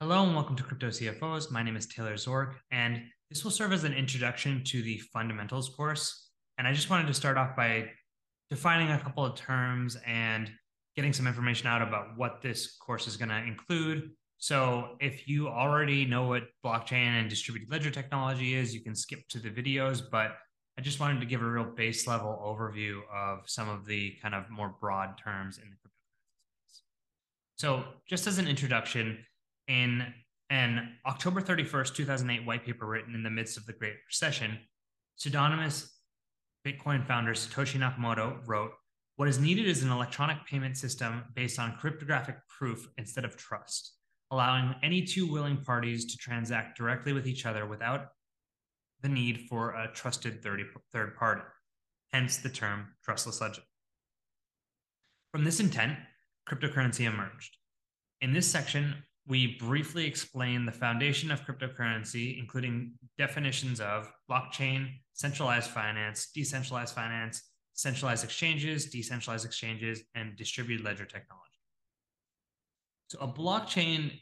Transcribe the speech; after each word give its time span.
Hello 0.00 0.22
and 0.22 0.32
welcome 0.32 0.54
to 0.54 0.62
Crypto 0.62 0.90
CFOs. 0.90 1.50
My 1.50 1.60
name 1.60 1.74
is 1.74 1.84
Taylor 1.84 2.14
Zork, 2.14 2.54
and 2.70 3.02
this 3.30 3.42
will 3.42 3.50
serve 3.50 3.72
as 3.72 3.82
an 3.82 3.92
introduction 3.92 4.62
to 4.66 4.80
the 4.80 4.98
fundamentals 5.12 5.70
course. 5.70 6.28
And 6.56 6.68
I 6.68 6.72
just 6.72 6.88
wanted 6.88 7.08
to 7.08 7.14
start 7.14 7.36
off 7.36 7.56
by 7.56 7.90
defining 8.48 8.92
a 8.92 9.00
couple 9.00 9.24
of 9.24 9.34
terms 9.34 9.96
and 10.06 10.52
getting 10.94 11.12
some 11.12 11.26
information 11.26 11.66
out 11.66 11.82
about 11.82 12.16
what 12.16 12.40
this 12.42 12.76
course 12.76 13.08
is 13.08 13.16
going 13.16 13.30
to 13.30 13.42
include. 13.42 14.12
So, 14.38 14.96
if 15.00 15.26
you 15.26 15.48
already 15.48 16.04
know 16.04 16.28
what 16.28 16.44
blockchain 16.64 17.18
and 17.18 17.28
distributed 17.28 17.68
ledger 17.68 17.90
technology 17.90 18.54
is, 18.54 18.72
you 18.72 18.82
can 18.82 18.94
skip 18.94 19.26
to 19.30 19.40
the 19.40 19.50
videos. 19.50 20.00
But 20.08 20.36
I 20.78 20.80
just 20.80 21.00
wanted 21.00 21.18
to 21.18 21.26
give 21.26 21.42
a 21.42 21.50
real 21.50 21.72
base 21.76 22.06
level 22.06 22.40
overview 22.40 23.00
of 23.12 23.40
some 23.46 23.68
of 23.68 23.84
the 23.84 24.14
kind 24.22 24.36
of 24.36 24.48
more 24.48 24.76
broad 24.80 25.18
terms 25.18 25.58
in 25.58 25.64
the 25.64 25.74
cryptocurrency 25.74 26.68
space. 26.68 26.82
So, 27.56 27.82
just 28.08 28.28
as 28.28 28.38
an 28.38 28.46
introduction, 28.46 29.24
in 29.68 30.12
an 30.50 30.96
October 31.06 31.40
31st, 31.40 31.94
2008 31.94 32.46
white 32.46 32.64
paper 32.64 32.86
written 32.86 33.14
in 33.14 33.22
the 33.22 33.30
midst 33.30 33.56
of 33.56 33.66
the 33.66 33.72
Great 33.72 33.96
Recession, 34.08 34.58
pseudonymous 35.16 35.94
Bitcoin 36.66 37.06
founder 37.06 37.34
Satoshi 37.34 37.78
Nakamoto 37.78 38.38
wrote, 38.46 38.72
What 39.16 39.28
is 39.28 39.38
needed 39.38 39.66
is 39.66 39.82
an 39.82 39.90
electronic 39.90 40.44
payment 40.46 40.76
system 40.76 41.24
based 41.34 41.58
on 41.58 41.76
cryptographic 41.76 42.36
proof 42.48 42.88
instead 42.96 43.24
of 43.24 43.36
trust, 43.36 43.94
allowing 44.30 44.74
any 44.82 45.02
two 45.02 45.30
willing 45.30 45.58
parties 45.58 46.06
to 46.06 46.18
transact 46.18 46.76
directly 46.76 47.12
with 47.12 47.26
each 47.26 47.46
other 47.46 47.66
without 47.66 48.08
the 49.02 49.08
need 49.08 49.46
for 49.48 49.70
a 49.70 49.92
trusted 49.92 50.42
third 50.42 51.16
party, 51.16 51.42
hence 52.12 52.38
the 52.38 52.48
term 52.48 52.88
trustless 53.04 53.40
ledger. 53.40 53.62
From 55.30 55.44
this 55.44 55.60
intent, 55.60 55.98
cryptocurrency 56.48 57.06
emerged. 57.06 57.56
In 58.20 58.32
this 58.32 58.50
section, 58.50 59.04
we 59.28 59.58
briefly 59.58 60.06
explain 60.06 60.64
the 60.64 60.72
foundation 60.72 61.30
of 61.30 61.44
cryptocurrency, 61.44 62.38
including 62.38 62.92
definitions 63.18 63.78
of 63.78 64.10
blockchain, 64.28 64.88
centralized 65.12 65.70
finance, 65.70 66.30
decentralized 66.34 66.94
finance, 66.94 67.42
centralized 67.74 68.24
exchanges, 68.24 68.86
decentralized 68.86 69.44
exchanges, 69.44 70.02
and 70.14 70.34
distributed 70.36 70.82
ledger 70.82 71.04
technology. 71.04 71.44
So, 73.08 73.18
a 73.20 73.28
blockchain 73.28 74.12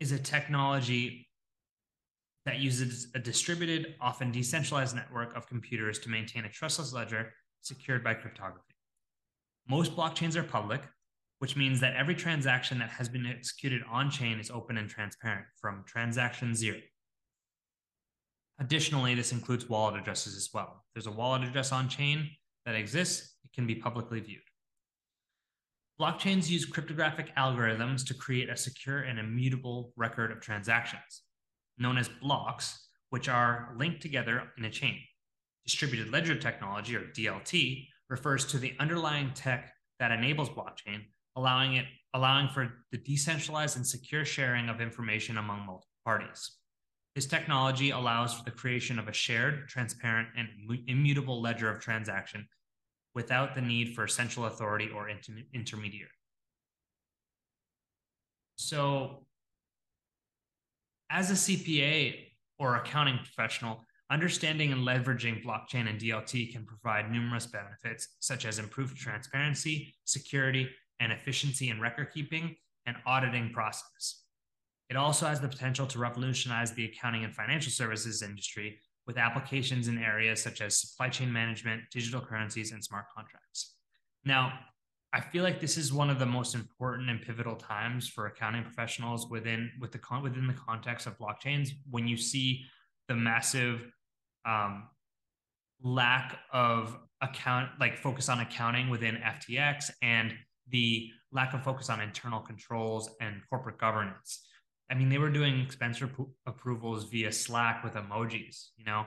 is 0.00 0.10
a 0.10 0.18
technology 0.18 1.28
that 2.44 2.58
uses 2.58 3.08
a 3.14 3.20
distributed, 3.20 3.94
often 4.00 4.32
decentralized 4.32 4.96
network 4.96 5.36
of 5.36 5.46
computers 5.46 6.00
to 6.00 6.10
maintain 6.10 6.44
a 6.44 6.50
trustless 6.50 6.92
ledger 6.92 7.32
secured 7.62 8.02
by 8.02 8.14
cryptography. 8.14 8.74
Most 9.68 9.96
blockchains 9.96 10.36
are 10.36 10.42
public, 10.42 10.82
which 11.44 11.56
means 11.56 11.78
that 11.78 11.94
every 11.94 12.14
transaction 12.14 12.78
that 12.78 12.88
has 12.88 13.06
been 13.06 13.26
executed 13.26 13.82
on 13.90 14.10
chain 14.10 14.40
is 14.40 14.50
open 14.50 14.78
and 14.78 14.88
transparent 14.88 15.44
from 15.60 15.84
transaction 15.86 16.54
zero. 16.54 16.78
Additionally, 18.58 19.14
this 19.14 19.30
includes 19.30 19.68
wallet 19.68 20.00
addresses 20.00 20.38
as 20.38 20.48
well. 20.54 20.86
There's 20.94 21.06
a 21.06 21.10
wallet 21.10 21.42
address 21.42 21.70
on 21.70 21.90
chain 21.90 22.30
that 22.64 22.74
exists, 22.74 23.36
it 23.44 23.52
can 23.52 23.66
be 23.66 23.74
publicly 23.74 24.20
viewed. 24.20 24.40
Blockchains 26.00 26.48
use 26.48 26.64
cryptographic 26.64 27.36
algorithms 27.36 28.06
to 28.06 28.14
create 28.14 28.48
a 28.48 28.56
secure 28.56 29.00
and 29.00 29.18
immutable 29.18 29.92
record 29.96 30.32
of 30.32 30.40
transactions, 30.40 31.24
known 31.76 31.98
as 31.98 32.08
blocks, 32.22 32.88
which 33.10 33.28
are 33.28 33.74
linked 33.76 34.00
together 34.00 34.44
in 34.56 34.64
a 34.64 34.70
chain. 34.70 34.98
Distributed 35.66 36.10
ledger 36.10 36.36
technology, 36.36 36.96
or 36.96 37.02
DLT, 37.14 37.86
refers 38.08 38.46
to 38.46 38.56
the 38.56 38.72
underlying 38.80 39.30
tech 39.34 39.74
that 40.00 40.10
enables 40.10 40.48
blockchain 40.48 41.02
allowing 41.36 41.74
it 41.74 41.86
allowing 42.14 42.48
for 42.48 42.72
the 42.92 42.98
decentralized 42.98 43.76
and 43.76 43.86
secure 43.86 44.24
sharing 44.24 44.68
of 44.68 44.80
information 44.80 45.36
among 45.36 45.66
multiple 45.66 45.88
parties. 46.04 46.52
This 47.16 47.26
technology 47.26 47.90
allows 47.90 48.34
for 48.34 48.44
the 48.44 48.52
creation 48.52 48.98
of 48.98 49.08
a 49.08 49.12
shared, 49.12 49.68
transparent, 49.68 50.28
and 50.36 50.48
immutable 50.86 51.42
ledger 51.42 51.68
of 51.68 51.80
transaction 51.80 52.46
without 53.14 53.54
the 53.54 53.60
need 53.60 53.94
for 53.94 54.06
central 54.06 54.46
authority 54.46 54.90
or 54.94 55.08
inter 55.08 55.34
intermediary. 55.52 56.10
So, 58.56 59.26
as 61.10 61.30
a 61.30 61.34
CPA 61.34 62.16
or 62.58 62.76
accounting 62.76 63.18
professional, 63.18 63.84
understanding 64.10 64.72
and 64.72 64.86
leveraging 64.86 65.44
blockchain 65.44 65.88
and 65.88 66.00
DLT 66.00 66.52
can 66.52 66.64
provide 66.64 67.10
numerous 67.10 67.46
benefits, 67.46 68.16
such 68.20 68.44
as 68.44 68.58
improved 68.58 68.96
transparency, 68.96 69.94
security, 70.04 70.68
and 71.00 71.12
efficiency 71.12 71.70
in 71.70 71.80
record 71.80 72.12
keeping 72.12 72.56
and 72.86 72.96
auditing 73.06 73.50
process. 73.52 74.22
It 74.90 74.96
also 74.96 75.26
has 75.26 75.40
the 75.40 75.48
potential 75.48 75.86
to 75.86 75.98
revolutionize 75.98 76.72
the 76.72 76.84
accounting 76.84 77.24
and 77.24 77.34
financial 77.34 77.72
services 77.72 78.22
industry 78.22 78.78
with 79.06 79.18
applications 79.18 79.88
in 79.88 79.98
areas 79.98 80.42
such 80.42 80.60
as 80.60 80.78
supply 80.78 81.08
chain 81.08 81.32
management, 81.32 81.82
digital 81.92 82.20
currencies, 82.20 82.72
and 82.72 82.82
smart 82.82 83.06
contracts. 83.14 83.76
Now, 84.24 84.58
I 85.12 85.20
feel 85.20 85.44
like 85.44 85.60
this 85.60 85.76
is 85.76 85.92
one 85.92 86.10
of 86.10 86.18
the 86.18 86.26
most 86.26 86.54
important 86.54 87.08
and 87.08 87.22
pivotal 87.22 87.54
times 87.54 88.08
for 88.08 88.26
accounting 88.26 88.64
professionals 88.64 89.28
within 89.30 89.70
with 89.80 89.92
the 89.92 90.00
within 90.20 90.46
the 90.46 90.54
context 90.54 91.06
of 91.06 91.16
blockchains 91.18 91.68
when 91.88 92.08
you 92.08 92.16
see 92.16 92.64
the 93.06 93.14
massive 93.14 93.86
um, 94.44 94.88
lack 95.82 96.40
of 96.52 96.98
account 97.20 97.70
like 97.78 97.96
focus 97.96 98.28
on 98.28 98.40
accounting 98.40 98.90
within 98.90 99.16
FTX 99.16 99.90
and 100.02 100.34
the 100.68 101.10
lack 101.32 101.52
of 101.54 101.62
focus 101.62 101.90
on 101.90 102.00
internal 102.00 102.40
controls 102.40 103.10
and 103.20 103.42
corporate 103.50 103.78
governance. 103.78 104.46
I 104.90 104.94
mean, 104.94 105.08
they 105.08 105.18
were 105.18 105.30
doing 105.30 105.60
expense 105.60 106.00
rep- 106.00 106.12
approvals 106.46 107.10
via 107.10 107.32
Slack 107.32 107.82
with 107.82 107.94
emojis. 107.94 108.68
You 108.76 108.84
know, 108.84 109.06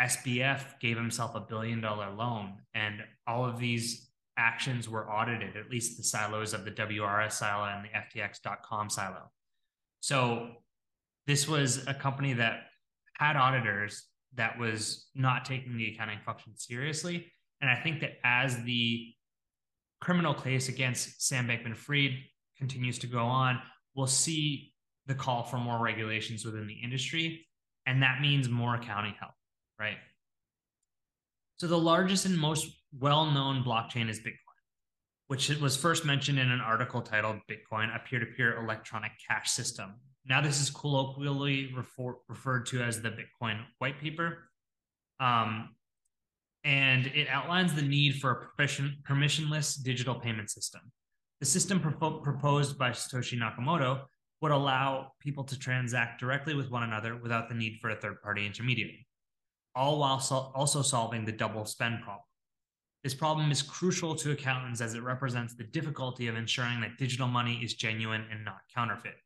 SBF 0.00 0.80
gave 0.80 0.96
himself 0.96 1.34
a 1.34 1.40
billion 1.40 1.80
dollar 1.80 2.10
loan, 2.10 2.54
and 2.74 3.00
all 3.26 3.44
of 3.44 3.58
these 3.58 4.10
actions 4.36 4.88
were 4.88 5.10
audited, 5.10 5.56
at 5.56 5.70
least 5.70 5.96
the 5.96 6.02
silos 6.02 6.52
of 6.54 6.64
the 6.64 6.72
WRS 6.72 7.32
silo 7.32 7.64
and 7.64 7.84
the 7.84 8.20
FTX.com 8.20 8.90
silo. 8.90 9.30
So, 10.00 10.50
this 11.26 11.48
was 11.48 11.86
a 11.86 11.94
company 11.94 12.34
that 12.34 12.64
had 13.16 13.36
auditors 13.36 14.04
that 14.34 14.58
was 14.58 15.06
not 15.14 15.44
taking 15.44 15.76
the 15.76 15.94
accounting 15.94 16.18
function 16.26 16.52
seriously. 16.56 17.32
And 17.60 17.70
I 17.70 17.76
think 17.76 18.00
that 18.00 18.18
as 18.24 18.62
the 18.64 19.14
criminal 20.04 20.34
case 20.34 20.68
against 20.68 21.26
Sam 21.26 21.48
Bankman 21.48 21.74
Fried 21.74 22.12
continues 22.58 22.98
to 23.00 23.06
go 23.06 23.20
on, 23.20 23.58
we'll 23.96 24.06
see 24.06 24.72
the 25.06 25.14
call 25.14 25.44
for 25.44 25.56
more 25.56 25.82
regulations 25.82 26.44
within 26.44 26.66
the 26.66 26.74
industry. 26.74 27.46
And 27.86 28.02
that 28.02 28.20
means 28.20 28.48
more 28.48 28.74
accounting 28.74 29.14
help, 29.18 29.32
right? 29.78 29.96
So 31.56 31.66
the 31.66 31.78
largest 31.78 32.26
and 32.26 32.38
most 32.38 32.66
well 32.98 33.26
known 33.26 33.64
blockchain 33.64 34.08
is 34.10 34.20
Bitcoin, 34.20 34.60
which 35.28 35.48
was 35.60 35.76
first 35.76 36.04
mentioned 36.04 36.38
in 36.38 36.50
an 36.50 36.60
article 36.60 37.00
titled 37.00 37.36
Bitcoin, 37.50 37.94
a 37.94 37.98
peer 37.98 38.20
to 38.20 38.26
peer 38.26 38.58
electronic 38.62 39.12
cash 39.26 39.50
system. 39.50 39.94
Now, 40.26 40.40
this 40.40 40.60
is 40.60 40.70
colloquially 40.70 41.72
refer- 41.74 42.16
referred 42.28 42.66
to 42.66 42.82
as 42.82 43.02
the 43.02 43.10
Bitcoin 43.10 43.62
white 43.78 44.00
paper. 44.00 44.50
Um, 45.20 45.70
and 46.64 47.06
it 47.08 47.28
outlines 47.28 47.74
the 47.74 47.82
need 47.82 48.16
for 48.16 48.50
a 48.58 48.62
permissionless 48.62 49.82
digital 49.82 50.14
payment 50.14 50.50
system. 50.50 50.80
The 51.40 51.46
system 51.46 51.78
pro- 51.78 52.20
proposed 52.20 52.78
by 52.78 52.90
Satoshi 52.90 53.38
Nakamoto 53.38 54.04
would 54.40 54.52
allow 54.52 55.12
people 55.20 55.44
to 55.44 55.58
transact 55.58 56.20
directly 56.20 56.54
with 56.54 56.70
one 56.70 56.82
another 56.82 57.16
without 57.16 57.48
the 57.48 57.54
need 57.54 57.78
for 57.80 57.90
a 57.90 57.96
third 57.96 58.20
party 58.22 58.46
intermediary, 58.46 59.06
all 59.74 59.98
while 59.98 60.20
sol- 60.20 60.52
also 60.54 60.80
solving 60.80 61.24
the 61.24 61.32
double 61.32 61.66
spend 61.66 62.02
problem. 62.02 62.24
This 63.02 63.14
problem 63.14 63.50
is 63.50 63.60
crucial 63.60 64.14
to 64.16 64.30
accountants 64.30 64.80
as 64.80 64.94
it 64.94 65.02
represents 65.02 65.54
the 65.54 65.64
difficulty 65.64 66.28
of 66.28 66.36
ensuring 66.36 66.80
that 66.80 66.96
digital 66.96 67.28
money 67.28 67.60
is 67.62 67.74
genuine 67.74 68.24
and 68.30 68.42
not 68.42 68.60
counterfeit. 68.74 69.16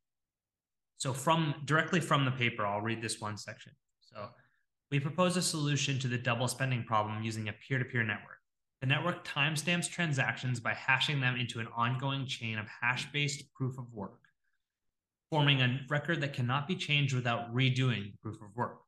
So, 0.96 1.12
from 1.12 1.55
directly 1.64 2.00
from 2.00 2.25
the 2.25 2.32
paper, 2.32 2.67
I'll 2.67 2.81
read 2.81 3.00
this 3.00 3.20
one 3.20 3.37
section. 3.37 3.73
So, 4.00 4.29
we 4.90 4.99
propose 4.99 5.37
a 5.37 5.43
solution 5.43 5.99
to 5.99 6.08
the 6.08 6.19
double 6.19 6.49
spending 6.49 6.82
problem 6.85 7.23
using 7.23 7.49
a 7.49 7.52
peer 7.52 7.79
to 7.79 7.85
peer 7.85 8.02
network. 8.02 8.38
The 8.81 8.87
network 8.87 9.26
timestamps 9.26 9.90
transactions 9.90 10.61
by 10.61 10.73
hashing 10.73 11.20
them 11.20 11.37
into 11.37 11.61
an 11.61 11.69
ongoing 11.76 12.26
chain 12.26 12.58
of 12.58 12.67
hash 12.81 13.11
based 13.12 13.52
proof 13.52 13.76
of 13.76 13.93
work, 13.93 14.20
forming 15.31 15.61
a 15.61 15.81
record 15.88 16.20
that 16.20 16.32
cannot 16.32 16.69
be 16.69 16.76
changed 16.76 17.14
without 17.14 17.52
redoing 17.52 18.19
proof 18.23 18.37
of 18.37 18.55
work. 18.56 18.79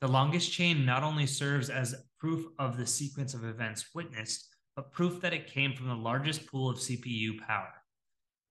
The 0.00 0.08
longest 0.08 0.50
chain 0.52 0.86
not 0.86 1.02
only 1.02 1.26
serves 1.26 1.68
as 1.68 1.94
proof 2.18 2.46
of 2.58 2.78
the 2.78 2.86
sequence 2.86 3.34
of 3.34 3.44
events 3.44 3.86
witnessed, 3.94 4.48
but 4.76 4.92
proof 4.92 5.20
that 5.20 5.34
it 5.34 5.52
came 5.52 5.74
from 5.74 5.88
the 5.88 5.94
largest 5.94 6.46
pool 6.46 6.70
of 6.70 6.78
CPU 6.78 7.38
power. 7.46 7.72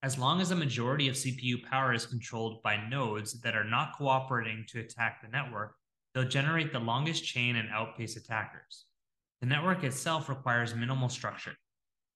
As 0.03 0.17
long 0.17 0.41
as 0.41 0.51
a 0.51 0.55
majority 0.55 1.07
of 1.07 1.15
CPU 1.15 1.63
power 1.63 1.93
is 1.93 2.05
controlled 2.05 2.61
by 2.61 2.87
nodes 2.87 3.41
that 3.41 3.55
are 3.55 3.63
not 3.63 3.97
cooperating 3.97 4.65
to 4.69 4.79
attack 4.79 5.21
the 5.21 5.27
network, 5.27 5.75
They'll 6.19 6.27
generate 6.27 6.73
the 6.73 6.79
longest 6.79 7.23
chain 7.23 7.55
and 7.55 7.69
outpace 7.69 8.17
attackers. 8.17 8.83
The 9.39 9.47
network 9.47 9.85
itself 9.85 10.27
requires 10.27 10.75
minimal 10.75 11.07
structure. 11.07 11.55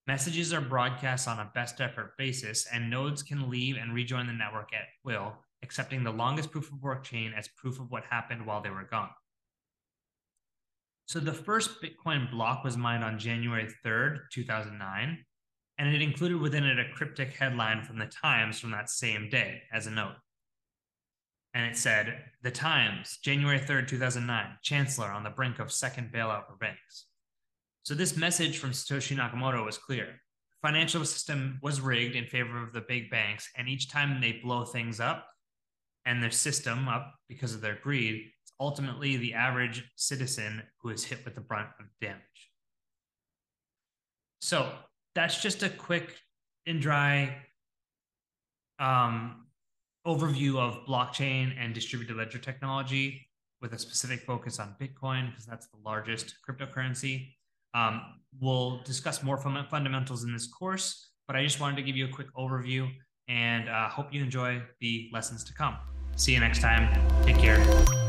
Messages 0.07 0.51
are 0.51 0.59
broadcast 0.59 1.25
on 1.25 1.39
a 1.39 1.49
best 1.55 1.79
effort 1.79 2.17
basis, 2.17 2.67
and 2.73 2.89
nodes 2.89 3.23
can 3.23 3.49
leave 3.49 3.77
and 3.77 3.93
rejoin 3.93 4.27
the 4.27 4.33
network 4.33 4.73
at 4.73 4.87
will 5.05 5.37
accepting 5.63 6.03
the 6.03 6.11
longest 6.11 6.51
proof 6.51 6.69
of 6.69 6.83
work 6.83 7.05
chain 7.05 7.31
as 7.33 7.47
proof 7.55 7.79
of 7.79 7.91
what 7.91 8.03
happened 8.09 8.45
while 8.45 8.61
they 8.61 8.69
were 8.69 8.83
gone. 8.83 9.07
So 11.07 11.21
the 11.21 11.31
first 11.31 11.81
Bitcoin 11.81 12.29
block 12.29 12.65
was 12.65 12.75
mined 12.75 13.05
on 13.05 13.17
January 13.17 13.69
3rd, 13.85 14.17
2009, 14.33 15.23
and 15.77 15.95
it 15.95 16.01
included 16.01 16.41
within 16.41 16.65
it 16.65 16.77
a 16.77 16.93
cryptic 16.93 17.37
headline 17.37 17.85
from 17.85 17.99
the 17.99 18.07
Times 18.07 18.59
from 18.59 18.71
that 18.71 18.89
same 18.89 19.29
day 19.29 19.61
as 19.71 19.87
a 19.87 19.91
note. 19.91 20.15
And 21.53 21.65
it 21.65 21.77
said, 21.77 22.23
The 22.41 22.51
Times, 22.51 23.19
January 23.23 23.59
3rd, 23.59 23.87
2009, 23.87 24.57
Chancellor 24.63 25.11
on 25.11 25.23
the 25.23 25.29
brink 25.29 25.59
of 25.59 25.71
second 25.71 26.11
bailout 26.11 26.47
for 26.47 26.55
banks. 26.55 27.05
So 27.83 27.93
this 27.93 28.17
message 28.17 28.57
from 28.57 28.71
Satoshi 28.71 29.15
Nakamoto 29.15 29.63
was 29.65 29.77
clear. 29.77 30.05
The 30.05 30.67
financial 30.67 31.05
system 31.05 31.59
was 31.61 31.81
rigged 31.81 32.15
in 32.15 32.25
favor 32.25 32.63
of 32.63 32.73
the 32.73 32.81
big 32.81 33.11
banks, 33.11 33.49
and 33.55 33.67
each 33.67 33.89
time 33.89 34.19
they 34.19 34.39
blow 34.43 34.65
things 34.65 34.99
up 34.99 35.27
and 36.05 36.21
their 36.21 36.31
system 36.31 36.87
up 36.87 37.13
because 37.29 37.53
of 37.53 37.61
their 37.61 37.77
greed, 37.81 38.29
it's 38.41 38.53
ultimately 38.59 39.17
the 39.17 39.33
average 39.33 39.83
citizen 39.95 40.63
who 40.81 40.89
is 40.89 41.03
hit 41.03 41.23
with 41.23 41.35
the 41.35 41.41
brunt 41.41 41.69
of 41.79 41.85
damage. 42.01 42.19
So 44.41 44.71
that's 45.15 45.41
just 45.41 45.63
a 45.63 45.69
quick 45.69 46.15
and 46.67 46.81
dry 46.81 47.37
um, 48.79 49.42
overview 50.05 50.57
of 50.57 50.85
blockchain 50.85 51.53
and 51.57 51.73
distributed 51.73 52.15
ledger 52.17 52.37
technology 52.37 53.27
with 53.61 53.73
a 53.73 53.79
specific 53.79 54.21
focus 54.21 54.59
on 54.59 54.75
Bitcoin 54.79 55.29
because 55.29 55.45
that's 55.45 55.67
the 55.67 55.77
largest 55.85 56.35
cryptocurrency. 56.47 57.29
Um, 57.73 58.01
we'll 58.39 58.81
discuss 58.83 59.23
more 59.23 59.37
fundamentals 59.37 60.23
in 60.23 60.33
this 60.33 60.47
course, 60.47 61.11
but 61.27 61.35
I 61.35 61.43
just 61.43 61.59
wanted 61.59 61.77
to 61.77 61.83
give 61.83 61.95
you 61.95 62.05
a 62.05 62.09
quick 62.09 62.27
overview 62.37 62.89
and 63.29 63.69
uh, 63.69 63.87
hope 63.87 64.13
you 64.13 64.21
enjoy 64.21 64.61
the 64.81 65.09
lessons 65.13 65.43
to 65.45 65.53
come. 65.53 65.77
See 66.15 66.33
you 66.33 66.39
next 66.39 66.59
time. 66.59 66.89
Take 67.23 67.37
care. 67.37 68.02